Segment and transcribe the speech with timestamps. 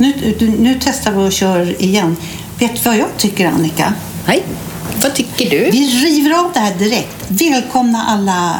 [0.00, 2.16] nu, nu testar vi och kör igen.
[2.58, 3.94] Vet du vad jag tycker, Annika?
[4.26, 4.44] Nej,
[5.02, 5.70] vad tycker du?
[5.70, 7.16] Vi river av det här direkt.
[7.28, 8.56] Välkomna alla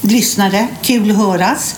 [0.00, 0.68] lyssnare.
[0.82, 1.74] Kul att höras.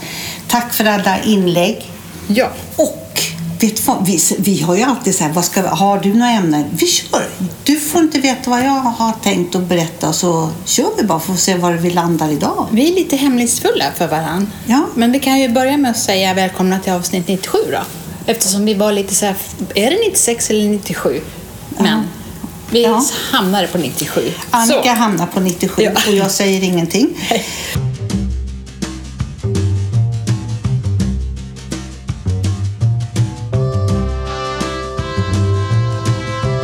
[0.49, 1.91] Tack för alla inlägg.
[2.27, 2.51] Ja.
[2.77, 3.21] Och
[3.61, 4.07] vet vad?
[4.07, 6.65] Vi, vi har ju alltid så här, vad ska vi, har du några ämnen?
[6.73, 7.29] Vi kör.
[7.65, 11.33] Du får inte veta vad jag har tänkt att berätta så kör vi bara för
[11.33, 12.67] att se var vi landar idag.
[12.71, 14.53] Vi är lite hemlighetsfulla för varann.
[14.67, 14.87] Ja.
[14.95, 17.79] Men vi kan ju börja med att säga välkomna till avsnitt 97 då.
[18.27, 19.35] Eftersom vi var lite så här,
[19.75, 21.21] är det 96 eller 97?
[21.79, 22.03] Men
[22.71, 23.05] vi Ja.
[23.33, 24.21] hamnade på 97.
[24.51, 24.89] Annika Så.
[25.01, 25.91] hamnar på 97 Ja.
[26.09, 27.09] och jag säger ingenting.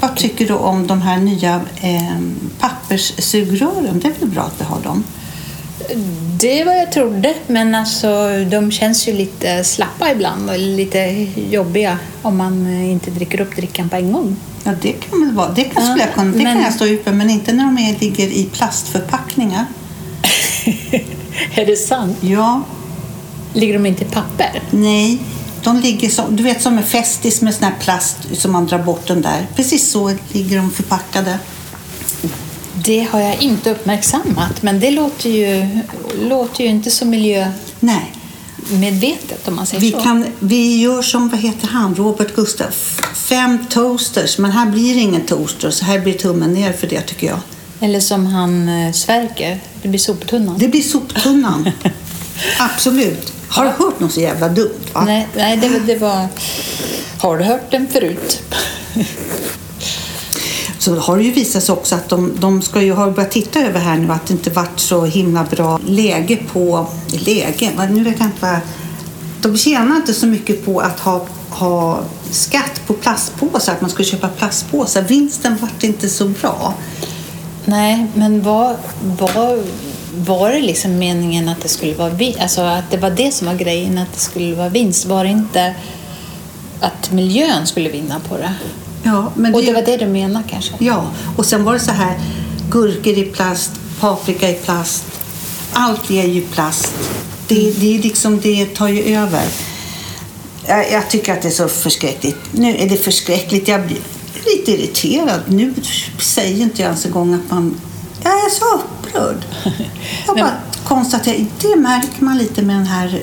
[0.01, 2.19] Vad tycker du om de här nya eh,
[2.59, 4.01] papperssugrören?
[4.01, 5.05] Det är väl bra att vi har dem?
[6.41, 10.99] Det vad jag trodde, men alltså de känns ju lite slappa ibland och lite
[11.51, 14.37] jobbiga om man inte dricker upp drickan på en gång.
[14.65, 15.51] Ja, det kan väl vara.
[15.53, 17.65] Det kan, Ja, jag, kunna, det men- kan jag stå ut med, men inte när
[17.65, 19.65] de är, ligger i plastförpackningar.
[21.55, 22.17] är det sant?
[22.21, 22.63] Ja,
[23.55, 24.63] Ligger de inte i papper?
[24.71, 25.19] nej.
[25.65, 28.79] De ligger som, du vet som en Festis med sån här plast som man drar
[28.79, 29.47] bort den där.
[29.57, 31.39] Precis så ligger de förpackade.
[32.85, 35.67] Det har jag inte uppmärksammat, men det låter ju,
[36.29, 40.01] låter ju inte så miljömedvetet om man säger vi, så.
[40.01, 43.01] kan, vi gör som, vad heter han, Robert Gustaf.
[43.15, 47.01] Fem toasters, men här blir det ingen toaster, så här blir tummen ner för det
[47.01, 47.39] tycker jag.
[47.81, 50.59] Eller som han eh, Sverker, det blir soptunnan.
[50.59, 51.71] Det blir soptunnan.
[52.59, 53.33] Absolut.
[53.49, 54.81] Har du hört något så jävla dumt?
[54.93, 55.05] Va?
[55.05, 56.27] Nej, nej det, det var...
[57.19, 58.43] Har du hört den förut?
[60.83, 63.61] Så har det ju visat sig också att de, de ska ju ha börjat titta
[63.61, 66.87] över här nu att det inte varit så himla bra läge på...
[67.27, 67.71] Läge?
[67.91, 68.61] Nu vet jag inte vad...
[69.43, 74.09] De tjänar inte så mycket på att ha, ha skatt på plastpåsar, att man skulle
[74.09, 75.03] köpa plastpåsar.
[75.03, 76.75] Vinsten vart inte så bra.
[77.65, 78.77] Nej, men var,
[79.19, 79.65] vad
[80.17, 82.13] var det liksom meningen att det skulle vara?
[82.41, 85.07] Alltså att det var det som var grejen, att det skulle vara vinst?
[85.07, 85.75] Var det inte
[86.81, 88.55] att miljön skulle vinna på det?
[89.03, 90.75] Ja, men Och det var det du menar kanske?
[90.79, 92.21] Ja, och sen var det så här
[92.71, 93.71] gurkor i plast,
[94.01, 95.05] paprika i plast.
[95.73, 96.93] Allt är ju plast.
[97.49, 99.45] Det, det, är liksom, det tar ju över.
[100.67, 102.39] Jag, jag tycker att det är så förskräckligt.
[102.53, 103.69] Nu är det förskräckligt.
[103.69, 103.99] Jag blir
[104.47, 105.41] lite irriterad.
[105.47, 105.75] Nu
[106.19, 107.81] säger inte jag ens en gång att man...
[108.23, 109.45] Jag är så upprörd.
[110.27, 110.53] Jag bara
[110.85, 111.47] konstaterar.
[111.61, 113.23] Det märker man lite med den här...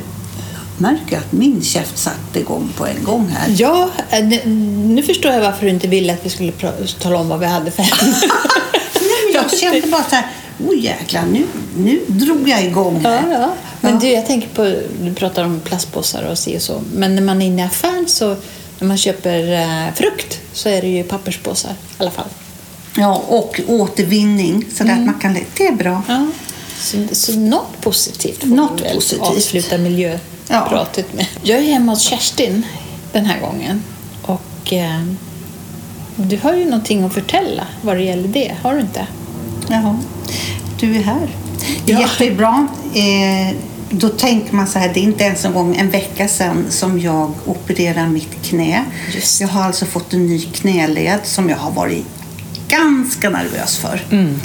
[0.82, 3.56] Märker att min käft satte igång på en gång här.
[3.58, 6.52] Ja, eh, nu- förstår jag varför du inte ville att vi skulle
[7.00, 7.84] tala om vad vi hade för.
[8.94, 10.28] Nej, men jag kände bara så här,
[10.68, 11.46] oj jäklar, nu,
[11.78, 13.32] nu drog jag igång Ja, här.
[13.32, 13.54] ja.
[13.82, 14.00] Men Ja.
[14.00, 16.82] du, jag tänker på, du pratar om plastpåsar och si och så.
[16.94, 18.36] Men när man är inne i affären så,
[18.80, 22.28] när man köper eh, frukt så är det ju papperspåsar i alla fall.
[22.98, 25.00] Ja, och återvinning, så Mm.
[25.00, 25.34] att man kan...
[25.58, 26.02] Det är bra.
[26.08, 26.28] Ja.
[26.80, 29.22] Så, så något positivt får Något vi väl positivt.
[29.22, 29.78] avsluta
[30.50, 31.26] miljöpratet med.
[31.44, 32.66] Jag är hemma hos Kerstin
[33.12, 33.84] den här gången.
[34.22, 35.04] Och eh,
[36.16, 39.08] du har ju någonting att förtälla vad det gäller det, har du inte?
[39.70, 39.96] Ja,
[40.80, 41.28] du är här.
[41.86, 42.02] Det är Ja.
[42.02, 42.68] jättebra.
[42.94, 43.56] Eh,
[43.92, 47.00] då tänker man så här, det är inte ens en gång en vecka sedan som
[47.00, 48.84] jag opererade mitt knä.
[49.40, 52.06] Jag har alltså fått en ny knäled som jag har varit
[52.68, 54.02] ganska nervös för.
[54.12, 54.40] Mm.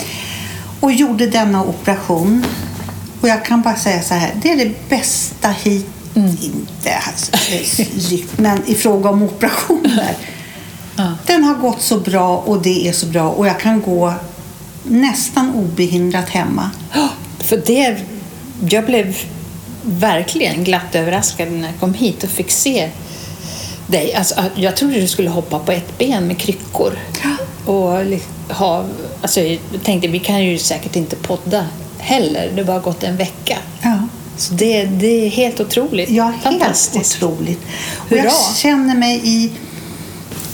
[0.80, 2.44] Och gjorde denna operation.
[3.24, 5.86] Och jag kan bara säga så här, det är det bästa hit,
[6.16, 6.28] Mm.
[6.42, 7.32] inte alltså,
[8.36, 10.16] men i fråga om operationer.
[10.96, 11.12] Ja.
[11.26, 14.14] Den har gått så bra och det är så bra och jag kan gå
[14.84, 16.70] nästan obehindrat hemma.
[17.38, 17.96] För det,
[18.70, 19.16] jag blev
[19.82, 22.90] verkligen glatt överraskad när jag kom hit och fick se
[23.86, 24.14] dig.
[24.14, 26.98] Alltså, jag trodde du skulle hoppa på ett ben med kryckor.
[27.64, 28.00] Och
[28.54, 28.84] ha,
[29.22, 31.66] alltså, jag tänkte, vi kan ju säkert inte podda
[31.98, 32.50] heller.
[32.54, 33.58] Det har bara gått en vecka.
[33.82, 33.98] Ja.
[34.36, 36.10] Så det, det är helt otroligt.
[36.10, 37.60] Ja, helt otroligt.
[37.98, 38.24] Och Hurra.
[38.24, 39.50] jag känner mig i...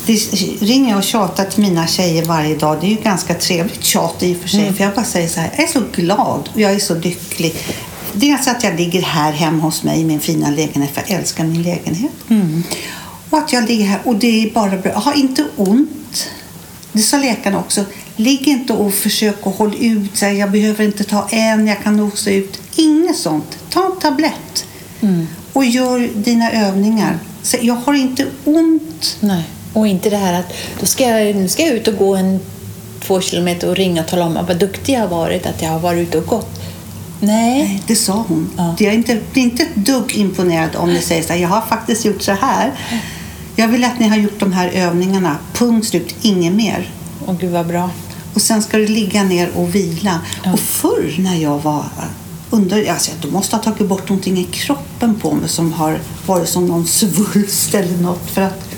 [0.06, 0.12] Det
[0.60, 2.78] ringer jag och tjatar till mina tjejer varje dag.
[2.80, 4.60] Det är ju ganska trevligt tjat i och för sig.
[4.60, 4.74] Mm.
[4.74, 7.54] För jag bara säger så här, jag är så glad och jag är så lycklig.
[8.12, 11.44] Dels att jag ligger här hemma hos mig i min fina lägenhet, för jag älskar
[11.44, 12.12] min lägenhet.
[12.28, 12.62] Mm.
[13.30, 14.92] Och att jag ligger här och det är bara bra.
[14.92, 16.30] Jag har inte ont.
[16.92, 17.84] Det sa läkarna också.
[18.20, 20.16] Ligg inte och försök att hålla ut.
[20.16, 22.60] Så här, jag behöver inte ta en, jag kan nog stå ut.
[22.76, 23.58] Inget sånt.
[23.70, 24.66] Ta en tablett
[25.02, 25.26] Mm.
[25.52, 27.18] och gör dina övningar.
[27.42, 29.16] Så jag har inte ont.
[29.20, 29.42] Nej.
[29.72, 32.40] Och inte det här att då ska jag, nu ska jag ut och gå en
[33.02, 35.78] två kilometer och ringa och tala om vad duktig jag har varit, att jag har
[35.78, 36.60] varit ute och gått.
[37.20, 37.58] Nej.
[37.58, 38.50] Nej, det sa hon.
[38.56, 38.76] Ja.
[38.78, 41.60] Jag är inte, blir inte ett dugg imponerad om ni säger så här, jag har
[41.60, 42.72] faktiskt gjort så här.
[43.56, 45.36] Jag vill att ni har gjort de här övningarna.
[45.52, 46.90] Punkt slut, inget mer.
[47.26, 47.90] Åh gud vad bra.
[48.34, 50.20] Och sen ska du ligga ner och vila.
[50.52, 51.84] Och förr när jag var
[52.50, 56.48] under, alltså du måste ha tagit bort någonting i kroppen på mig som har varit
[56.48, 58.30] som någon svulst eller något.
[58.30, 58.68] För att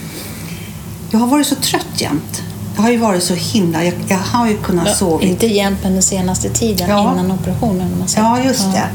[1.10, 2.43] jag har varit så trött jämt.
[2.76, 3.84] Jag har ju varit så himla...
[3.84, 5.22] Jag, jag har ju kunnat Ja, sova.
[5.22, 7.12] inte jämt, men den senaste tiden Ja.
[7.12, 8.05] innan operationen.
[8.16, 8.88] Ja, just det.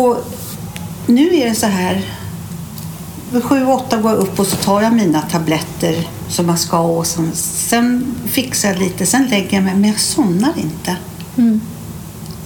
[0.00, 0.16] Och
[1.06, 2.14] nu är det så här.
[3.32, 6.78] Vid sju, åtta går jag upp och så tar jag mina tabletter som man ska
[6.78, 9.06] och sen, sen fixar jag lite.
[9.06, 10.96] Sen lägger jag mig, men jag somnar inte.
[11.38, 11.60] Mm.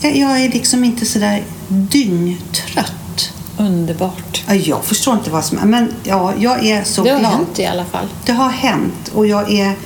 [0.00, 3.30] Jag, jag är liksom inte så där dyngtrött.
[3.58, 4.42] Underbart.
[4.48, 7.32] Ja, Jag förstår inte vad som är, men ja, jag är så Det har glad.
[7.32, 8.06] hänt i alla fall.
[8.26, 9.76] Det har hänt och jag är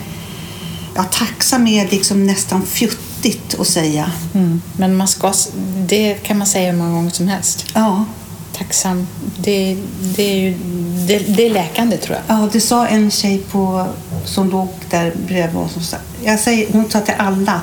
[0.94, 4.10] ja, tacksam är liksom nästan fjuttigt att säga.
[4.34, 4.62] Mm.
[4.76, 5.32] Men man ska,
[5.88, 7.66] det kan man säga hur många gånger som helst.
[7.75, 8.04] Ja,
[8.58, 9.06] Tacksam.
[9.38, 9.76] Det,
[10.16, 10.54] det, är, ju,
[11.06, 12.38] det, det är läkande tror jag.
[12.38, 13.86] Ja, det sa en tjej på,
[14.24, 15.72] som låg där bredvid oss.
[15.72, 17.60] Som sa, jag säger, hon sa till alla.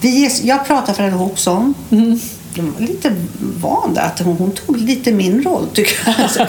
[0.00, 1.72] Vi är, jag pratar för henne också.
[1.90, 2.20] Mm.
[2.54, 6.20] De var lite van att hon, hon tog lite min roll tycker jag.
[6.20, 6.46] Alltså,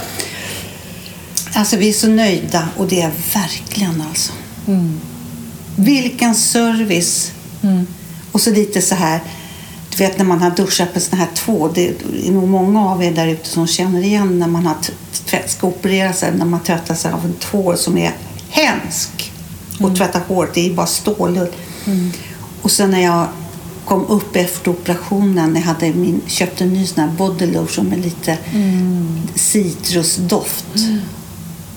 [1.53, 4.33] alltså vi är så nöjda och det är verkligen alltså.
[5.75, 7.31] Vilken service.
[8.31, 9.21] Och så lite så här,
[9.97, 11.87] du vet när man har duschat med såna här två, det
[12.27, 14.75] är nog många av er där ute som känner igen när man har
[15.47, 18.15] ska operera sig, när man tvättar sig av en tvål som är
[18.49, 19.33] hemsk.
[19.79, 21.47] Och tvätta håret, det är bara stålull.
[22.61, 23.27] Och sen när jag
[23.85, 27.99] kom upp efter operationen, jag hade min, köpte en ny sån här body lotion med
[27.99, 28.37] lite
[29.35, 30.65] citrusdoft.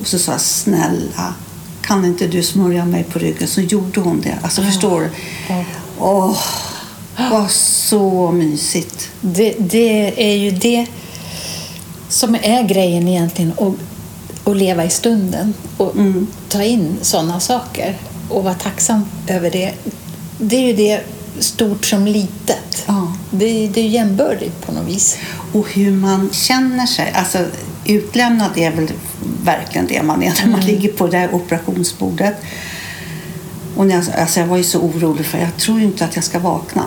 [0.01, 1.35] Och så sa jag, snälla,
[1.83, 3.49] kan inte du smörja mig på ryggen?
[3.49, 4.39] Så gjorde hon det.
[4.43, 5.11] Alltså förstår du?
[5.99, 6.37] Ja.
[7.31, 9.09] Vad så mysigt.
[9.21, 10.87] Det, det är ju det
[12.09, 13.53] som är grejen egentligen.
[13.59, 13.75] Att,
[14.51, 16.27] att leva i stunden och Mm.
[16.49, 17.97] ta in sådana saker
[18.29, 19.73] och vara tacksam över det.
[20.39, 21.01] Det är ju det
[21.39, 22.85] stort som litet.
[22.87, 23.17] Ja.
[23.31, 25.19] Det, det är ju jämbördigt på något vis.
[25.53, 27.13] Och hur man känner sig.
[27.15, 27.39] Alltså,
[27.85, 28.89] utlämnad är väl
[29.45, 32.35] verkligen det man är när man ligger på det här operationsbordet.
[33.81, 36.25] Och när jag, alltså jag var ju så orolig för jag tror inte att jag
[36.25, 36.83] ska vakna.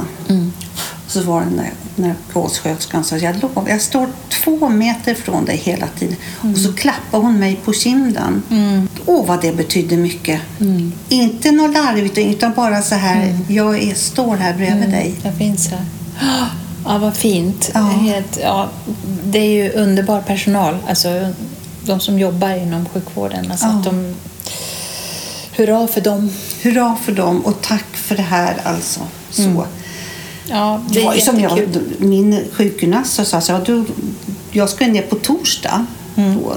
[1.07, 5.57] Så var det när, när gåssköterskan sa jag lovar, jag står två meter från dig
[5.57, 6.15] hela tiden.
[6.51, 8.43] Och så klappade hon mig på kinden.
[9.05, 10.41] Åh, vad det betydde mycket.
[11.09, 15.15] Inte något larvigt, utan bara så här, jag är, står här bredvid dig.
[15.23, 15.85] Jag finns här.
[16.85, 17.71] Ja, vad fint.
[17.73, 17.79] Ja.
[17.79, 18.69] Helt, ja,
[19.23, 20.77] det är ju underbar personal.
[20.87, 21.29] Alltså,
[21.85, 23.51] de som jobbar inom sjukvården.
[23.51, 23.71] Alltså, Ja.
[23.71, 24.15] att de,
[25.55, 26.29] hurra för dem.
[26.61, 28.99] Hurra för dem och tack för det här alltså.
[29.29, 29.65] Så.
[30.49, 31.67] Ja, det Det är var ju som jag,
[31.97, 33.85] min sjukgymnast sa så här, du,
[34.51, 35.85] jag ska ner på torsdag.
[36.15, 36.55] Då,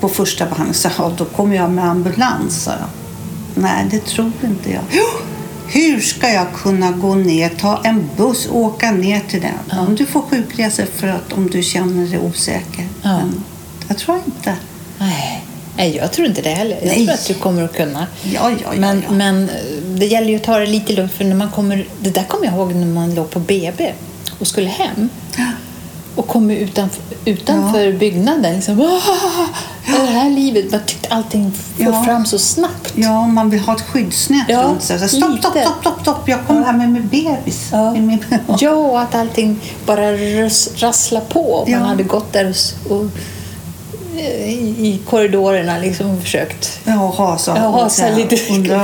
[0.00, 0.74] på första behandlingen.
[0.74, 2.68] Så ja, då kommer jag med ambulans.
[3.54, 4.82] Nej, det tror inte jag.
[5.66, 9.78] Hur ska jag kunna gå ner, ta en buss och åka ner till den?
[9.78, 12.88] Om du får sjukresor för att om du känner dig osäker.
[13.02, 13.16] Ja.
[13.16, 13.44] Men
[13.88, 14.56] jag tror inte.
[14.98, 15.44] Nej.
[15.76, 16.76] Nej, jag tror inte det heller.
[16.82, 17.04] Jag Nej.
[17.06, 18.06] tror att du kommer att kunna.
[18.22, 18.70] Ja, ja, ja.
[18.80, 19.12] Men, ja.
[19.14, 19.54] men eh,
[19.98, 21.12] det gäller ju att ta det lite lugnt.
[21.12, 23.92] För när man kommer, det där kommer jag ihåg när man låg på BB
[24.38, 25.08] och skulle hem.
[26.16, 28.54] Och kom utanför, utanför byggnaden.
[28.54, 29.00] Liksom, "Ah,
[29.86, 30.70] det här livet.
[30.72, 32.04] Man tyckte allting får Ja.
[32.04, 32.92] fram så snabbt.
[32.96, 35.08] Ja, man vill ha ett skyddsnät Ja, runt sig.
[35.08, 36.28] Stopp, stopp, stopp, stopp, stopp.
[36.28, 37.68] Jag kommer här med min bebis.
[37.72, 37.92] Ja.
[37.92, 38.24] Med min...
[38.60, 41.64] Ja, och att allting bara ras, rasslar på.
[41.68, 41.86] Man Ja.
[41.86, 42.54] hade gått där
[42.88, 43.06] och, och
[44.24, 47.56] i, korridorerna liksom försökt Ja, hasa.
[47.56, 48.36] Ja, hasa lite.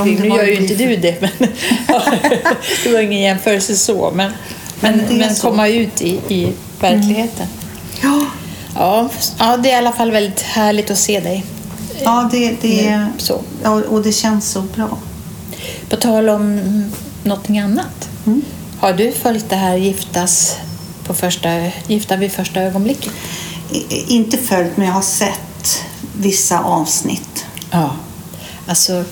[0.05, 1.31] Nu gör ju inte du det, men
[2.85, 4.13] det var ingen jämförelse så.
[4.15, 4.33] Men,
[4.81, 5.49] men, Men men så.
[5.49, 7.47] komma ut i, i verkligheten.
[8.03, 8.27] Ja,
[8.75, 11.45] Ja, ja, det är i alla fall väldigt härligt att se dig.
[12.05, 12.97] ja det, det.
[12.97, 13.41] Nu, så.
[13.63, 14.99] Ja, och det känns så bra.
[15.89, 16.93] På tal om mm,
[17.23, 18.09] någonting annat.
[18.27, 18.43] Mm.
[18.81, 20.57] Har du följt det här giftas
[21.05, 21.49] på första,
[21.87, 23.13] Gifta vid första ögonblicket?
[23.91, 25.83] Inte följt, men jag har sett
[26.19, 27.45] vissa avsnitt.
[27.71, 27.91] Ja.
[28.67, 29.05] Alltså,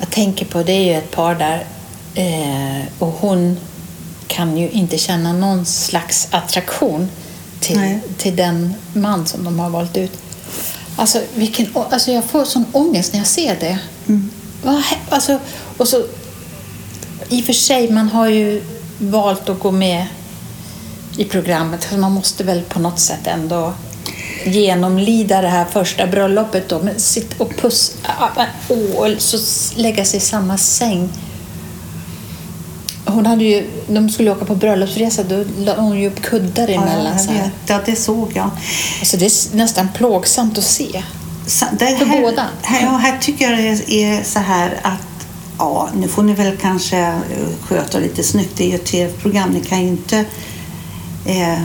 [0.00, 1.66] jag tänker på, det är ju ett par där
[2.14, 3.56] eh, och hon
[4.26, 7.08] kan ju inte känna någon slags attraktion
[7.60, 8.00] till, Nej.
[8.18, 10.12] till den man som de har valt ut.
[10.96, 13.78] Alltså, vilken, alltså jag får sån ångest när jag ser det.
[14.64, 15.38] Hä- Alltså,
[15.76, 16.04] och så,
[17.28, 18.62] I och för sig, man har ju
[18.98, 20.06] valt att gå med
[21.16, 21.86] i programmet.
[21.90, 23.72] Så man måste väl på något sätt ändå
[24.44, 26.78] genomlida det här första bröllopet då.
[26.82, 28.46] Men sitt och puss, ah, ah,
[28.98, 29.38] och så
[29.80, 31.08] lägga sig i samma säng.
[33.04, 36.82] Hon hade ju, de skulle åka på bröllopsresa, då la hon ju upp kuddar Ja,
[36.82, 37.18] emellan.
[37.18, 37.50] så jag här.
[37.66, 38.50] ja, det såg jag.
[39.00, 41.02] Alltså det är nästan plågsamt att se.
[41.46, 42.46] Så det För här, båda.
[42.62, 45.26] Här, ja, här tycker jag det är så här att
[45.58, 47.16] ja, nu får ni väl kanske eh,
[47.62, 48.56] sköta lite snyggt.
[48.56, 49.50] Det är ju ett tv-program.
[49.50, 50.24] Ni kan ju inte
[51.26, 51.58] eh,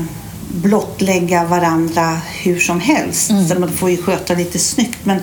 [0.62, 3.30] blottlägga varandra hur som helst.
[3.30, 3.60] Mm.
[3.60, 5.00] Man får ju sköta lite snyggt.
[5.04, 5.20] Men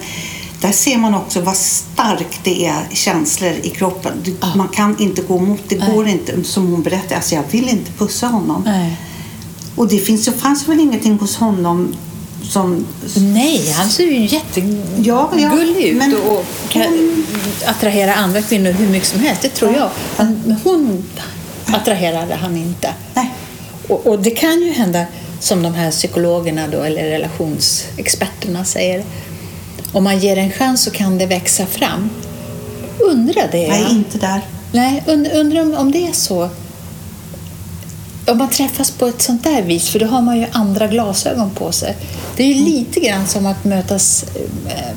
[0.61, 4.13] där ser man också vad starkt det är känslor i kroppen.
[4.41, 4.55] Ja.
[4.57, 5.61] Man kan inte gå emot.
[5.69, 5.95] Det Nej.
[5.95, 6.45] går inte.
[6.45, 8.63] Som hon berättade, alltså jag vill inte pussa honom.
[8.67, 8.97] Nej.
[9.77, 11.95] Och det finns, det fanns väl ingenting hos honom
[12.43, 12.87] som...
[13.17, 17.25] Nej, han ser ju jättegullig Ja, ja, ut men- och kan
[17.67, 19.43] attrahera andra kvinnor hur mycket som helst.
[19.43, 19.79] Det tror Ja.
[19.79, 19.91] jag.
[20.17, 21.05] Men men hon
[21.67, 22.95] attraherade han inte.
[23.15, 23.31] Nej.
[23.89, 25.05] Och, och det kan ju hända,
[25.43, 29.05] som de här psykologerna då, eller relationsexperterna säger,
[29.93, 32.11] om man ger en chans så kan det växa fram.
[32.99, 33.69] Undra det.
[33.69, 34.41] Nej, inte där.
[34.73, 36.49] Nej, und, undrar om, om det är så.
[38.27, 41.51] Om man träffas på ett sånt där vis, för då har man ju andra glasögon
[41.51, 41.97] på sig.
[42.37, 42.59] Det är Mm.
[42.59, 44.25] ju lite grann som att mötas,
[44.69, 44.97] eh,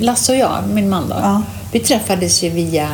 [0.00, 1.42] Lasse och jag, min man då, Ja.
[1.72, 2.88] vi träffades ju via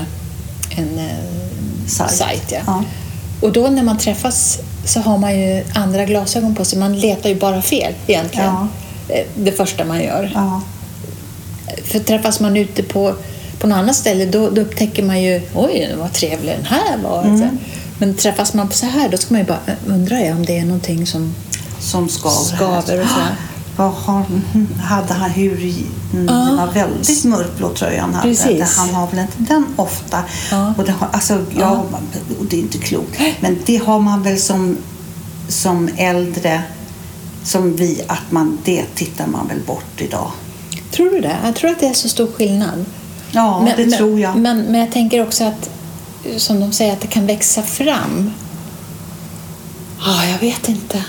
[0.77, 2.11] en eh, Sajt.
[2.11, 2.53] sajt.
[2.53, 2.59] ja.
[2.67, 2.85] Ja.
[3.41, 6.79] Och då när man träffas så har man ju andra glasögon på sig.
[6.79, 8.47] Man letar ju bara fel egentligen.
[8.47, 8.69] Ja.
[9.15, 10.33] Eh, Det första man gör.
[10.35, 10.63] Ja.
[11.85, 13.15] För träffas man ute på,
[13.59, 17.23] på något annat ställe då, då upptäcker man ju oj, vad trevlig den här var.
[17.25, 17.59] Mm.
[17.99, 20.59] Men träffas man på så här då ska man ju bara "Äh, undra om det
[20.59, 21.35] är någonting som
[21.81, 22.37] Som skaver.
[22.57, 23.37] skaver och sådär.
[23.77, 24.25] Vad har,
[24.83, 25.53] hade han hur
[26.13, 26.27] mm.
[26.27, 28.29] Den var väldigt mörkblå tröja han hade.
[28.29, 28.77] Precis.
[28.77, 30.23] Han har väl inte den ofta.
[30.51, 30.75] Ja.
[30.79, 31.85] Och det, har, alltså, ja,
[32.39, 33.21] och det är inte klokt.
[33.41, 34.77] Men det har man väl som,
[35.49, 36.63] som äldre,
[37.45, 40.31] som vi, att man, det tittar man väl bort idag.
[40.91, 41.37] Tror du det?
[41.45, 42.85] Jag tror att det är så stor skillnad.
[43.31, 44.37] Ja, det men, tror jag.
[44.37, 45.71] Men, men jag tänker också att,
[46.37, 48.31] som de säger, att det kan växa fram.
[50.01, 51.05] Ja, jag vet inte.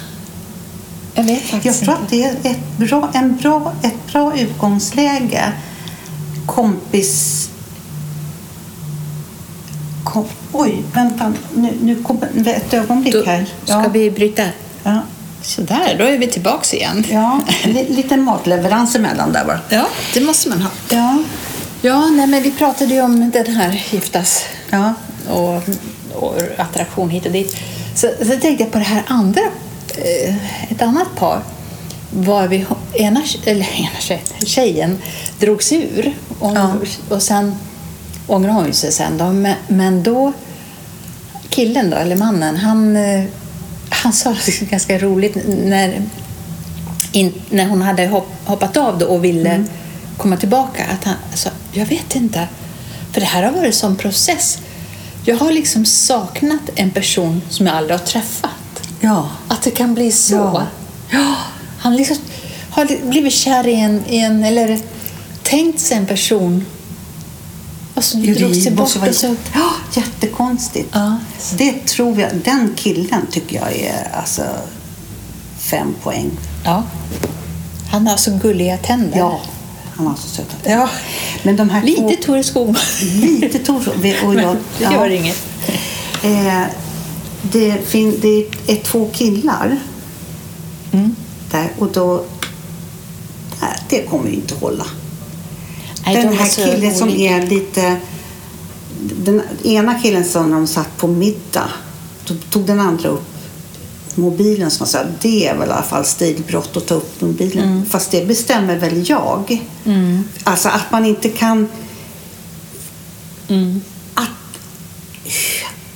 [1.15, 5.51] Jag vet Jag tror att det är ett bra, en bra, ett bra utgångsläge.
[6.45, 7.50] Kompis...
[10.03, 11.34] Kom, oj, vänta.
[11.53, 13.45] Nu, nu kommer ett ögonblick Då här.
[13.65, 14.43] ska vi bryta.
[14.84, 15.01] Ja,
[15.41, 17.05] Sådär, då är vi tillbaks igen.
[17.12, 19.60] ja li, lite matleverans emellan där bara.
[19.69, 20.69] Ja, det måste man ha.
[20.89, 21.17] Ja,
[21.81, 24.93] Ja, nej, men vi pratade ju om den här giftas ja,
[25.29, 25.62] och,
[26.13, 27.55] och attraktion hit och dit.
[27.95, 29.41] Så, så tänkte jag på det här andra,
[30.70, 31.42] ett annat par.
[32.12, 34.98] Var vi, ena, eller ena tjejen, tjejen
[35.40, 36.74] drog sig ur och, Ja.
[37.10, 37.56] och sen
[38.28, 39.18] ångrade hon sig sen.
[39.18, 40.34] Då, men, men då,
[41.50, 43.24] killen då, eller mannen, han, eh,
[43.90, 46.02] han sa det ganska roligt när,
[47.12, 49.64] in, när hon hade hopp, hoppat av då och ville
[50.18, 50.86] komma tillbaka.
[50.94, 52.48] Att han sa, jag vet inte.
[53.12, 54.58] För det här har varit som process.
[55.25, 58.52] Jag har liksom saknat en person som jag aldrig har träffat.
[59.02, 59.30] Ja.
[59.48, 60.36] Att det kan bli så.
[60.36, 60.64] Ja.
[61.10, 61.36] Ja,
[61.80, 62.18] han liksom
[62.70, 64.80] har blivit kär i en, i en eller
[65.44, 66.66] tänkt sig en person
[67.94, 68.96] och så Ja, drog det bort.
[68.96, 70.90] vara Och så, ja, jättekonstigt.
[70.94, 71.18] ja.
[71.58, 74.44] Det tror jag, den killen tycker jag är alltså
[75.58, 76.32] fem poäng.
[76.66, 76.84] ja.
[77.92, 79.18] Han har så gulliga tänder.
[79.18, 79.40] Ja,
[79.96, 80.80] han har så söta tänder.
[80.80, 80.90] ja.
[81.44, 82.10] Men de här två...
[82.10, 82.82] Lite Tore Skogman.
[83.22, 83.94] Lite Torsson.
[84.25, 85.38] Och jag, det gör inget.
[86.24, 86.62] Eh,
[87.52, 89.80] det, fin, det är två killar
[90.92, 91.16] Mm.
[91.52, 92.25] där och då...
[93.90, 94.86] Det kommer ju inte hålla.
[96.06, 97.36] Nej, den de är här killen som olika.
[97.36, 98.00] är lite...
[99.00, 101.70] Den ena killen när de satt på middag,
[102.28, 103.36] då tog den andra upp
[104.16, 107.70] mobilen som sa det är väl i alla fall stilbrott att ta upp mobilen.
[107.70, 107.86] Mm.
[107.86, 109.66] Fast det bestämmer väl jag.
[110.44, 111.68] Alltså att man inte kan...
[113.48, 113.82] Mm.
[114.14, 114.30] Att,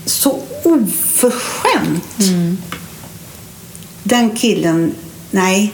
[0.06, 0.40] så
[1.24, 2.20] oförskämt.
[2.20, 2.58] Mm.
[4.04, 4.96] Den killen,
[5.32, 5.74] nej.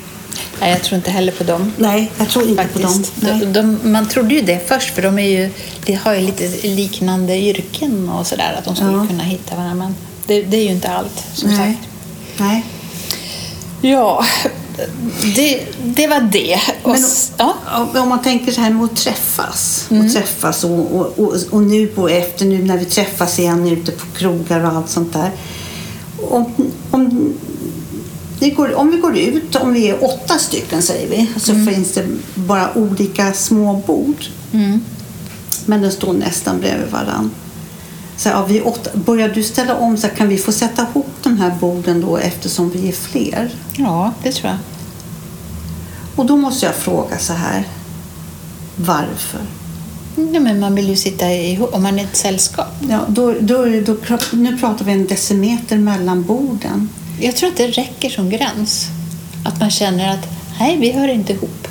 [0.59, 1.71] Nej, jag tror inte heller på dem.
[1.77, 2.91] Nej, jag tror inte på dem.
[2.93, 3.13] Faktiskt.
[3.21, 5.49] De, de, man trodde ju det först, för de, är ju,
[5.85, 9.05] de har ju lite liknande yrken och sådär, att de skulle Ja.
[9.07, 9.75] kunna hitta varandra.
[9.85, 9.95] Men
[10.27, 11.57] det, det är ju inte allt, som nej.
[11.57, 11.89] sagt.
[12.37, 12.63] nej.
[13.81, 14.25] Ja,
[15.35, 16.59] det, det var det.
[16.83, 17.03] Och, Men-
[17.37, 17.55] ja.
[17.95, 19.87] Om man tänker så här med att träffas.
[19.91, 20.05] Mm.
[20.05, 23.91] Och träffas och, och, och, och nu på efter nu när vi träffas igen ute
[23.91, 25.31] på krogar och allt sånt där.
[26.29, 26.53] Om,
[26.91, 27.33] om,
[28.55, 32.05] går, om vi går ut, om vi är åtta stycken säger vi, så finns det
[32.35, 34.25] bara olika små bord.
[34.53, 34.81] Mm.
[35.65, 37.31] Men de står nästan bredvid varann.
[38.17, 38.89] Så ja, vi åtta.
[38.93, 42.17] Börjar du ställa om så här, kan vi få sätta ihop de här borden då
[42.17, 43.49] eftersom vi är fler?
[43.77, 44.57] ja, det tror jag.
[46.15, 47.67] Och då måste jag fråga så här.
[48.75, 49.41] Varför?
[50.15, 52.67] Ja, men man vill ju sitta ihop, om man är ett sällskap.
[52.89, 53.97] Ja, då, då, då,
[54.31, 56.89] nu pratar vi en decimeter mellan borden.
[57.19, 58.87] Jag tror att det räcker som gräns.
[59.45, 60.27] Att man känner att
[60.59, 61.64] nej, vi hör inte ihop.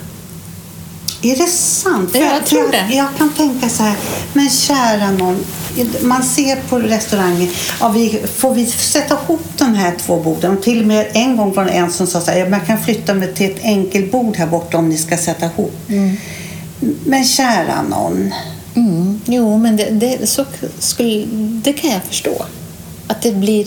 [1.25, 2.11] Är det sant?
[2.15, 2.95] Ja, jag tror det.
[2.95, 3.97] Jag kan tänka så här,
[4.33, 5.45] men kära någon.
[6.01, 7.49] Man ser på restaurangen,
[7.81, 10.57] ja, vi, får vi sätta ihop de här två borden?
[10.57, 12.83] Och till och med en gång var det en som sa så här, man kan
[12.83, 15.75] flytta mig till ett enkelbord här borta om ni ska sätta ihop.
[17.05, 18.35] Men kära någon.
[18.75, 19.21] Mm.
[19.25, 20.45] Jo, men det, det, så
[20.79, 22.45] skulle, det kan jag förstå.
[23.07, 23.67] Att det blir...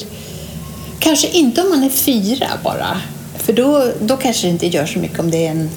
[0.99, 3.01] Kanske inte om man är fyra bara.
[3.37, 5.69] För då, då kanske det inte gör så mycket om det är en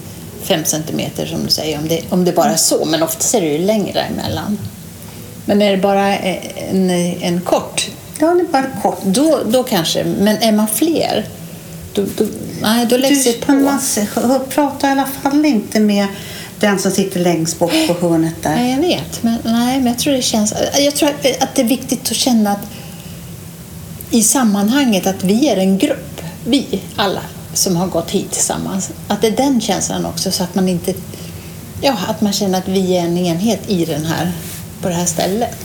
[0.42, 1.78] fem centimeter som du säger.
[1.78, 2.84] Om det, om det bara är så.
[2.84, 4.58] Men ofta är det ju längre emellan.
[5.44, 9.02] Men är det bara en, en kort, Ja, det är bara kort.
[9.04, 10.04] då, då kanske.
[10.04, 11.26] Men är man fler,
[11.94, 12.24] då, då,
[12.62, 13.52] nej, då läggs det på.
[13.52, 13.80] man
[14.48, 16.06] pratar i alla fall inte med
[16.60, 18.56] den som sitter längst bort på hörnet där.
[18.56, 19.22] Nej, jag vet.
[19.22, 20.54] Men, nej, men jag tror det känns...
[20.78, 22.66] Jag tror att det är viktigt att känna att
[24.10, 26.20] i sammanhanget att vi är en grupp.
[26.44, 27.20] Vi alla
[27.54, 28.90] som har gått hit tillsammans.
[29.08, 30.94] Att det är den känslan också så att man inte...
[31.80, 34.32] Ja, att man känner att vi är en enhet i den här,
[34.82, 35.56] på det här stället.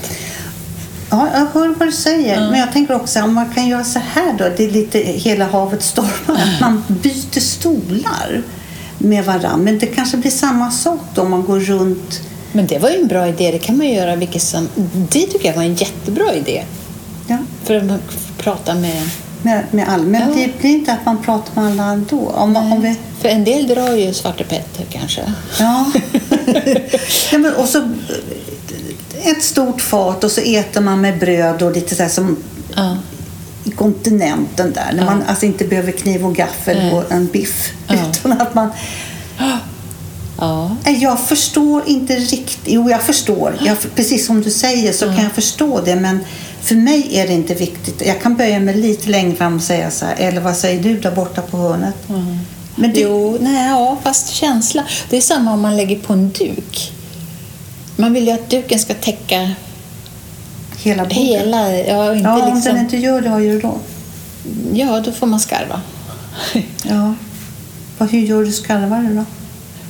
[1.09, 2.51] Ja, jag hör vad du säger.
[2.51, 4.45] Men jag tänker också om man kan göra så här då.
[4.57, 6.41] Det är lite hela havet stormar.
[6.41, 8.43] Att man byter stolar
[8.97, 9.57] med varandra.
[9.57, 12.21] Men det kanske blir samma sak då om man går runt.
[12.51, 13.51] Men det var ju en bra idé.
[13.51, 14.69] Det kan man göra vilket som...
[15.11, 16.63] Det tycker jag var en jättebra idé.
[17.27, 18.01] Ja, För att
[18.37, 19.09] prata med...
[19.45, 20.03] med, med alla.
[20.03, 20.35] Men Ja.
[20.35, 22.29] det blir inte att man pratar med alla ändå.
[22.29, 25.21] Om, om vi, För en del drar ju Svarte Petter kanske.
[25.59, 25.85] ja.
[27.31, 27.89] ja men, och så
[29.23, 32.37] ett stort fat och så äter man med bröd och lite så här som
[32.75, 32.97] Ja.
[33.63, 34.91] i kontinenten där.
[34.93, 35.05] När Ja.
[35.05, 36.93] man alltså inte behöver kniv och gaffel Nej.
[36.93, 37.71] och en biff.
[37.89, 38.69] Utan att man
[40.39, 40.75] Ja.
[41.01, 42.59] Jag förstår inte riktigt.
[42.65, 43.55] Jo, jag förstår.
[43.65, 45.95] Jag, precis som du säger så kan jag förstå det.
[45.95, 46.19] Men
[46.65, 48.01] för mig är det inte viktigt.
[48.05, 50.15] Jag kan böja mig lite längre fram och säga så här.
[50.15, 51.95] Eller vad säger du där borta på hörnet?
[52.75, 54.83] Men det, Jo, nej, ja, fast känsla.
[55.09, 56.91] Det är samma om man lägger på en duk.
[57.95, 59.51] Man vill ju att duken ska täcka
[60.77, 61.17] hela bordet.
[61.17, 61.77] hela...
[61.77, 63.77] Ja, inte Ja, om liksom, den inte gör det, vad gör du då?
[64.73, 65.81] ja, då får man skarva.
[66.83, 67.13] Ja.
[68.05, 69.25] Hur gör du skarvar då?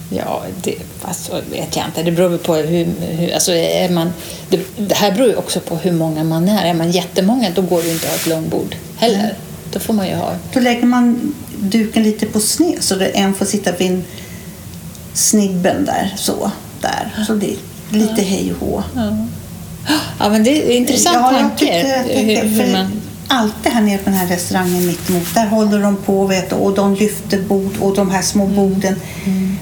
[0.09, 2.03] Ja, det alltså, vet jag inte.
[2.03, 2.85] Det beror väl på hur...
[2.99, 4.13] hur alltså, är man,
[4.49, 6.65] det, det här beror ju också på hur många man är.
[6.65, 9.37] Är man jättemånga, då går det ju inte att ha ett långbord heller.
[9.73, 10.35] Då får man ju ha...
[10.53, 14.01] Då lägger man duken lite på sned så att en får sitta vid
[15.13, 16.13] snibben där.
[16.17, 16.51] Så.
[16.81, 17.23] Där.
[17.27, 17.55] Så det
[17.89, 18.83] lite hej och hå.
[20.19, 22.03] Ja, men det är intressant Ja, jag tanke.
[22.07, 25.97] hur, hur för man, Alltid här nere på den här restaurangen mittemot, där håller de
[25.97, 29.01] på vet du, och de lyfter bord och de här små borden.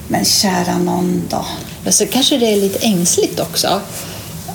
[0.08, 1.46] Men kära någon då.
[1.86, 3.82] alltså, kanske det är lite ängsligt också.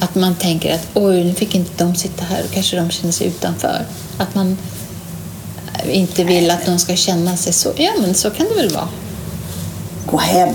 [0.00, 2.42] Att man tänker att oj, nu fick inte de sitta här.
[2.42, 3.86] Då kanske de känner sig utanför.
[4.18, 4.58] Att man
[5.90, 7.72] inte vill att de ska känna sig så.
[7.76, 8.88] Ja, men så kan det väl vara.
[10.06, 10.54] Gå hem.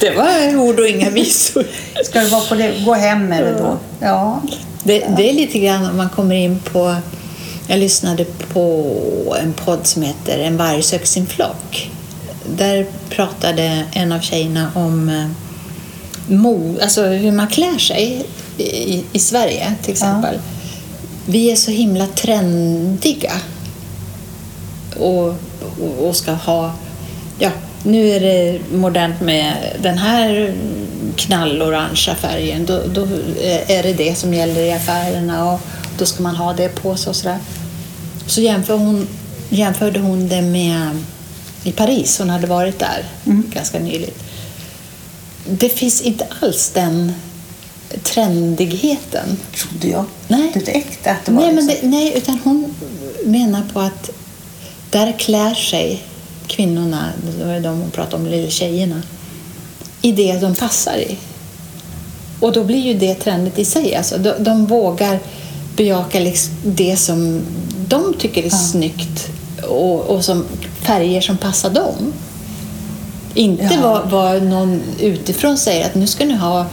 [0.00, 1.66] det var ord och inga visor.
[2.04, 2.84] Ska det vara på det?
[2.84, 3.78] Gå hem är det då.
[4.00, 4.42] Ja.
[4.84, 6.96] Det, det är lite grann om man kommer in på...
[7.66, 11.90] Jag lyssnade på en podd som heter En varg söker sin flock.
[12.56, 15.26] Där pratade en av tjejerna om eh,
[16.26, 18.26] mo, alltså hur man klär sig
[18.58, 20.38] i, i Sverige till exempel.
[21.26, 23.32] Vi är så himla trendiga
[24.96, 25.26] och,
[25.80, 26.72] och, och ska ha...
[27.38, 27.50] Ja,
[27.84, 30.54] nu är det modernt med den här
[31.16, 32.66] knallorangea färgen.
[32.66, 33.02] Då, då
[33.66, 35.60] är det det som gäller i affärerna och
[35.98, 37.38] då ska man ha det på sig och sådär.
[38.26, 39.08] Så jämför hon,
[39.48, 41.04] jämförde hon det med
[41.64, 42.18] i Paris.
[42.18, 44.14] Hon hade varit där ganska nyligen.
[45.46, 47.12] Det finns inte alls den
[48.02, 49.36] trendigheten.
[49.56, 50.04] Trodde jag.
[50.28, 50.52] Nej.
[50.54, 51.90] Det är äkta att det var Nej, men liksom.
[51.90, 52.74] det, nej, utan hon
[53.24, 54.10] menar på att
[54.90, 56.02] där klär sig
[56.52, 59.02] kvinnorna, det var ju de hon pratade om, lilla tjejerna,
[60.02, 61.16] i det de passar i.
[62.40, 63.94] Och då blir ju det trendigt i sig.
[63.94, 65.18] Alltså, de, de vågar
[65.76, 67.40] bejaka liksom det som
[67.88, 69.28] de tycker är snyggt
[69.68, 70.44] och, och som
[70.82, 72.12] färger som passar dem.
[73.34, 73.80] Inte Ja.
[73.82, 76.66] vad, vad någon utifrån säger att nu ska ni ha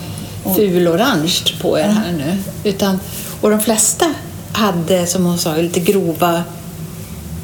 [0.56, 2.38] ful orange på er här nu.
[2.64, 3.00] Utan,
[3.42, 4.14] och de flesta
[4.52, 6.44] hade, som hon sa, lite grova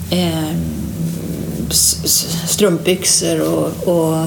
[0.10, 0.50] eh,
[2.48, 4.18] strumpbyxor och, och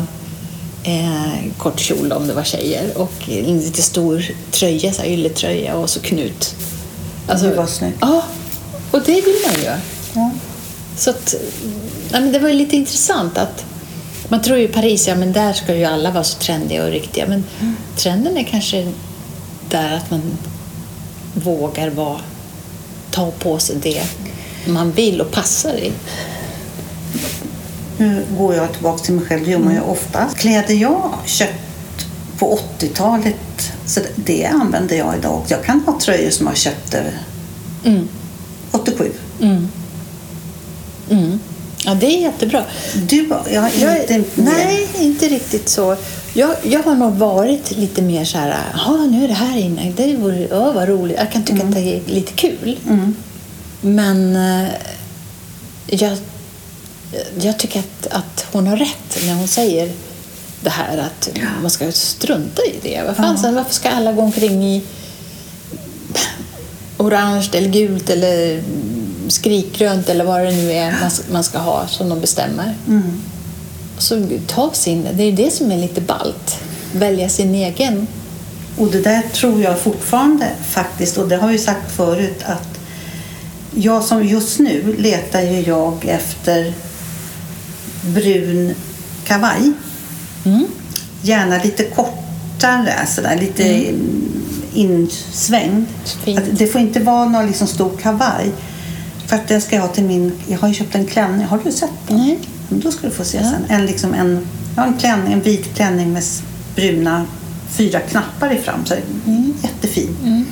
[0.83, 5.75] eh, kort kjol om det var tjejer och en lite stor tröja, så här ylletröja
[5.75, 6.55] och så knut.
[7.27, 7.99] Det var snyggt.
[8.01, 8.25] Ja,
[8.91, 9.81] och det vill man ju.
[10.15, 10.31] Ja.
[10.97, 11.35] Så att,
[12.11, 13.65] nej, men det var lite intressant att
[14.29, 17.27] man tror ju Paris, ja men där ska ju alla vara så trendiga och riktiga.
[17.27, 17.45] Men
[17.97, 18.93] trenden är kanske
[19.69, 20.23] där att man
[21.35, 22.21] vågar vara,
[23.11, 24.03] ta på sig det
[24.67, 25.93] man vill och passar i.
[27.99, 30.25] Nu går jag tillbaka till mig själv, det gör man ju ofta.
[30.37, 32.07] Kläder jag köpt
[32.39, 35.43] på 80-talet, så det använder jag idag.
[35.49, 37.05] Jag kan ha tröjor som jag köpte
[37.85, 38.09] Mm.
[38.73, 39.13] 87.
[39.41, 39.69] Mm.
[41.11, 41.39] Mm.
[41.85, 42.65] Ja, det är jättebra.
[43.09, 45.97] Du, jag har Jag, inte nej, inte riktigt så.
[46.35, 49.93] Jag, jag har nog varit lite mer så här, ja nu är det här inne,
[49.97, 51.17] det vore, ja, vad roligt.
[51.19, 52.79] Jag kan tycka att det är lite kul.
[52.89, 53.15] Mm.
[53.81, 54.69] Men eh,
[55.87, 56.19] jag,
[57.41, 59.93] jag tycker att, att hon har rätt när hon säger
[60.61, 61.29] det här att
[61.63, 63.03] man ska strunta i det.
[63.07, 64.83] Vad fan, sen, varför ska alla gå omkring i
[66.97, 68.63] orange eller gult eller
[69.29, 72.75] skrikgrönt eller vad det nu är man, man ska ha som de bestämmer.
[72.89, 73.21] Mm.
[73.99, 76.59] Så ta sin, det är det som är lite balt.
[76.93, 78.07] Välja sin egen.
[78.77, 82.79] Och det där tror jag fortfarande faktiskt, och det har vi sagt förut, att
[83.75, 86.75] jag som just nu letar ju jag efter
[88.03, 88.75] brun
[89.25, 89.73] kavaj.
[90.45, 90.67] Mm.
[91.23, 93.95] Gärna lite kortare, sådär, lite
[94.73, 95.87] insvängd.
[96.25, 96.39] Fint.
[96.39, 98.51] Att det får inte vara någon liksom stor kavaj.
[99.27, 100.33] För att den ska jag ha till min...
[100.47, 101.47] Jag har ju köpt en klänning.
[101.47, 102.19] Har du sett den?
[102.19, 102.39] Nej.
[102.69, 103.65] Men Då ska du få se sen.
[103.69, 106.23] En, liksom en, ja, en, klänning, en vit klänning med
[106.75, 107.27] bruna
[107.71, 108.87] fyra knappar i fram.
[108.87, 108.95] Så
[109.63, 110.45] Jättefin.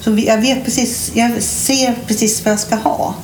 [0.00, 3.14] Så vi, jag vet precis, jag ser precis vad jag ska ha.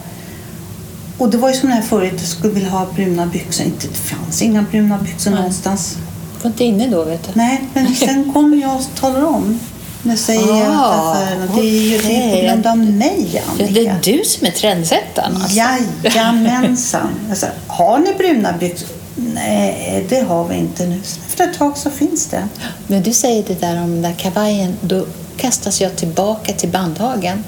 [1.18, 3.66] Och det var ju som när jag förut jag skulle vilja ha bruna byxor.
[3.66, 5.40] Inte, det fanns inga bruna byxor Nej.
[5.40, 5.96] någonstans.
[6.42, 7.30] Var inte inne då, vet du.
[7.34, 9.60] Nej, men sen kom jag och talade om.
[10.02, 13.42] Nu säger jag Ah, att affären, det är ju det är på grund av mig,
[13.48, 13.72] Annika.
[13.72, 15.36] det är du som är trendsättaren.
[15.36, 15.56] Alltså.
[15.56, 17.08] Jajamensan.
[17.28, 18.88] Jag sa, har ni bruna byxor?
[19.34, 21.00] Nej, det har vi inte nu.
[21.28, 22.48] Efter ett tag så finns det.
[22.86, 27.44] När du säger det där om den där kavajen, då kastas jag tillbaka till Bandhagen.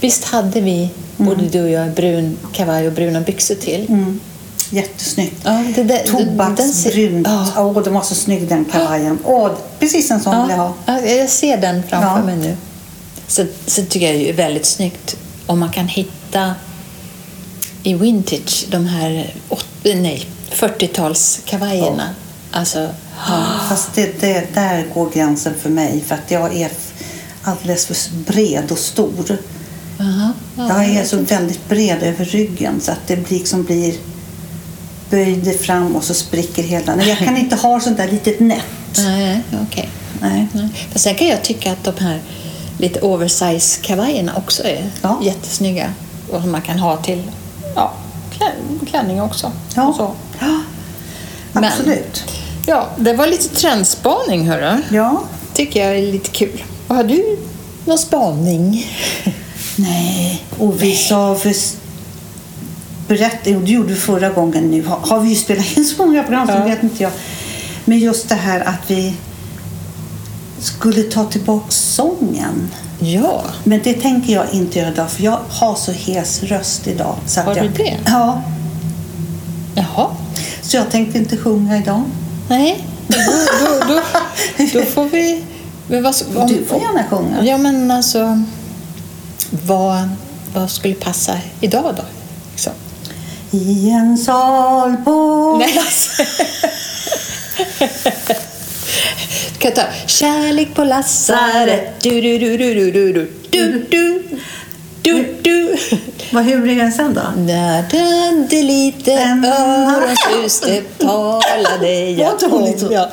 [0.00, 3.86] Visst hade vi, både du och jag, brun kavaj och bruna byxor till?
[3.88, 4.20] Mm.
[4.70, 5.36] Jättesnyggt.
[5.44, 6.56] Ja, det där- Tobaksbrunt.
[6.56, 9.18] den ser- Åh, den var så snygg den kavajen.
[9.24, 10.74] Åh, precis en sån vill jag ha.
[10.86, 12.24] Ja, jag ser den framför Ja.
[12.24, 12.56] mig nu.
[13.26, 16.54] Så, så tycker jag det är väldigt snyggt om man kan hitta
[17.82, 22.08] i vintage de här åt- nej, 40-talskavajerna.
[22.50, 22.88] Alltså,
[23.28, 26.70] Ja, fast det, det, där går gränsen för mig för att jag är
[27.42, 27.96] alldeles för
[28.32, 29.36] bred och stor.
[30.00, 33.94] Aha, ja, Jag är så väldigt bred över ryggen så att det blir- liksom blir
[35.10, 36.94] böjd fram och så spricker hela.
[36.96, 38.64] Nej, jag kan inte ha sånt där litet nätt.
[38.98, 39.88] Nej, okej.
[40.20, 40.46] Nej.
[40.52, 40.68] Nej.
[40.92, 42.20] Fast sen kan jag tycka att de här
[42.78, 45.18] lite oversize kavajerna också är Ja.
[45.22, 45.92] jättesnygga.
[46.30, 47.22] Och som man kan ha till
[47.74, 47.92] ja,
[48.38, 49.52] klä- klänning också.
[49.74, 49.86] Ja.
[49.88, 50.14] Och så.
[50.40, 50.60] Ja,
[51.52, 52.24] Men- absolut.
[52.66, 54.82] ja, det var lite trendspaning hörru.
[54.90, 55.22] Ja.
[55.54, 56.64] tycker jag är lite kul.
[56.88, 57.38] Och har du
[57.84, 58.86] någon spaning?
[59.76, 61.52] Nej, och vi sa för...
[63.08, 64.84] Berätta, jo, det gjorde vi förra gången nu.
[64.84, 66.64] Har, har vi ju spelat in så många program så Ja.
[66.64, 67.12] vet inte jag.
[67.84, 69.14] Men just det här att vi
[70.58, 72.70] skulle ta tillbaka sången.
[72.98, 77.16] Ja, Men det tänker jag inte göra idag för jag har så hes röst idag.
[77.26, 77.96] Så Har du jag, det?
[78.06, 78.42] Ja,
[79.74, 80.06] jaha.
[80.62, 82.02] så jag tänkte inte sjunga idag.
[82.48, 83.16] Nej, då,
[83.60, 84.00] då, då,
[84.80, 85.44] då får vi...
[85.88, 87.44] Men vad, om, Du får gärna sjunga.
[87.44, 88.42] Ja, men alltså...
[89.50, 90.08] Vad,
[90.54, 92.02] vad skulle passa idag då?
[92.52, 92.72] Liksom.
[93.50, 95.56] I en sal på...
[95.60, 96.22] Nej, alltså.
[99.66, 103.12] Jag ta Kärlek på lasarett du du du du du du
[103.50, 104.22] du du du
[105.02, 105.76] du du
[106.30, 107.20] vad, hur är den sen då?
[107.36, 112.88] När tände lite öronsljus det talade jag om.
[112.90, 113.10] Ja.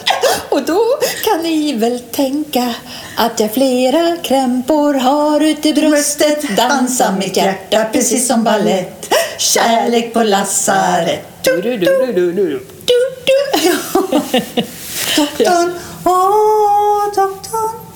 [0.50, 0.82] Och då
[1.24, 2.74] kan ni väl tänka
[3.18, 6.58] att jag flera krämpor har uti bröstet.
[6.58, 9.14] Dansa mitt hjärta precis som ballett.
[9.38, 11.26] Kärlek på lasarett.
[11.42, 12.66] Du, du, du, du, du, du.
[13.66, 14.02] Ja.
[15.16, 15.74] Doktorn,
[16.06, 17.43] åh doktorn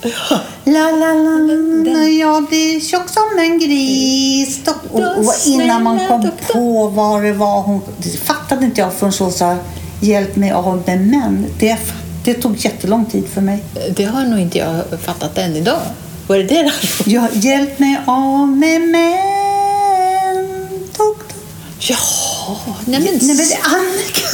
[0.02, 4.60] La, la, la, la, jag blir tjock som en gris.
[4.92, 7.82] Och, och innan man kom på vad det var hon...
[7.98, 9.58] Det fattade inte jag förrän hon sa
[10.02, 11.46] hjälp mig av med män.
[11.60, 11.78] Det,
[12.26, 13.64] det tog jättelång tid för mig.
[13.96, 15.82] Det har nog inte jag fattat än idag.
[16.28, 16.72] Var det det då?
[17.06, 20.58] Ja, hjälp mig av med män,
[20.98, 21.38] doktor.
[21.80, 23.20] Jaha, nej men...
[23.22, 24.28] Nej, men Annika!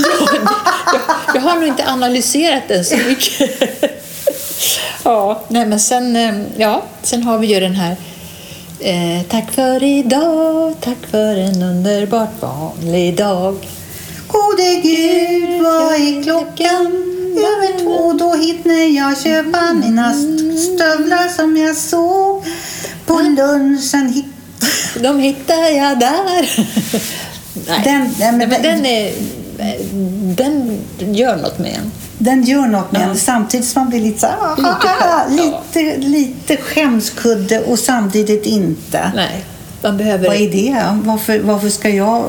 [0.94, 4.03] jag, jag har nog inte analyserat den så mycket.
[5.04, 7.96] Ja, nej men sen, eh, ja, sen har vi ju den här
[8.80, 13.56] eh, Tack för idag, tack för en underbart vanlig dag.
[14.28, 16.86] Gode Gud, vad är klockan?
[17.38, 22.44] Över två, då hinner jag köpa mina st- stövlar som jag såg
[23.06, 24.24] på lunchen.
[25.02, 26.50] De hittar jag där.
[27.68, 27.82] nej.
[27.84, 29.14] Den- nej, men den- den är
[30.36, 31.92] den gör något med en.
[32.18, 33.06] Den gör något med Ja.
[33.10, 35.54] en samtidigt som man blir lite så här, Lite ah, skäm- ja.
[35.84, 39.12] lite, lite skämskudde och samtidigt inte.
[39.16, 39.44] Nej,
[39.82, 40.28] man behöver...
[40.28, 41.00] Vad är det?
[41.04, 42.24] Varför, varför ska jag...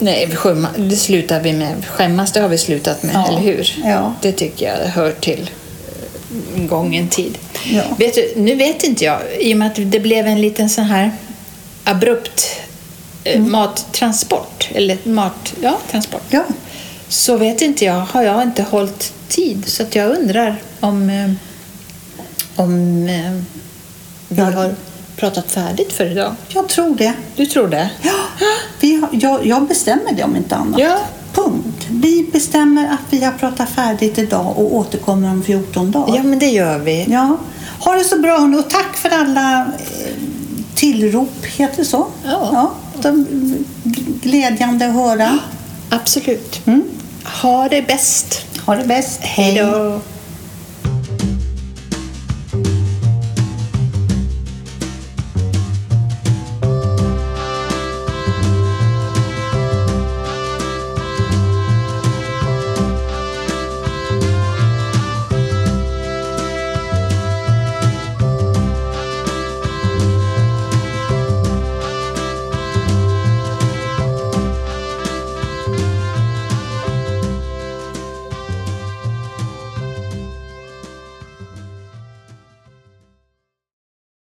[0.00, 1.86] Nej, skämma, det slutar vi med.
[1.86, 3.28] Skämmas, det har vi slutat med, Ja.
[3.28, 3.74] eller hur?
[3.84, 4.14] Ja.
[4.22, 5.50] Det tycker jag hör till
[6.56, 7.38] en gången tid.
[7.66, 7.82] Ja.
[7.98, 10.84] Vet du, nu vet inte jag, i och med att det blev en liten sån
[10.84, 11.10] här
[11.84, 12.63] abrupt eh,
[13.24, 13.50] Mm.
[13.52, 16.22] mattransport, eller mat, ja, transport.
[16.28, 16.44] Ja.
[17.08, 21.30] Så vet inte jag, har jag inte hållit tid, så att jag undrar om, eh,
[22.56, 23.32] om eh,
[24.28, 24.44] vi Ja.
[24.50, 24.74] har
[25.16, 26.34] pratat färdigt för idag.
[26.48, 27.12] Jag tror det.
[27.36, 27.90] Du tror det?
[28.02, 28.12] Ja,
[28.80, 30.80] vi har, jag, jag bestämmer det om inte annat.
[30.80, 30.98] Ja.
[31.32, 31.86] Punkt.
[31.90, 36.16] Vi bestämmer att vi har pratat färdigt idag och återkommer om 14 dagar.
[36.16, 37.06] Ja, men det gör vi.
[37.08, 37.36] Ja.
[37.80, 40.12] Ha det så bra och tack för alla eh,
[40.74, 42.06] tillrop, heter det så?
[42.24, 42.50] Ja.
[42.52, 42.70] de,
[44.22, 45.38] glädjande att höra.
[45.88, 46.66] Absolut.
[46.66, 46.82] Mm.
[47.42, 48.46] Ha det bäst.
[48.66, 49.20] Ha det bäst.
[49.22, 50.00] Hej då.